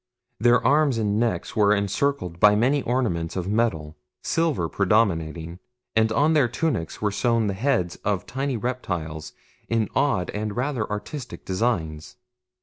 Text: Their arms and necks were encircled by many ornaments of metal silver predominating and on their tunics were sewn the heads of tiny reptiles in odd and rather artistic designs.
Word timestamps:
Their 0.39 0.65
arms 0.65 0.97
and 0.97 1.19
necks 1.19 1.55
were 1.55 1.75
encircled 1.75 2.39
by 2.39 2.55
many 2.55 2.81
ornaments 2.81 3.35
of 3.35 3.47
metal 3.47 3.97
silver 4.23 4.67
predominating 4.67 5.59
and 5.95 6.11
on 6.11 6.33
their 6.33 6.47
tunics 6.47 7.03
were 7.03 7.11
sewn 7.11 7.45
the 7.45 7.53
heads 7.53 7.97
of 7.97 8.25
tiny 8.25 8.57
reptiles 8.57 9.33
in 9.69 9.89
odd 9.93 10.31
and 10.31 10.55
rather 10.55 10.89
artistic 10.89 11.45
designs. 11.45 12.15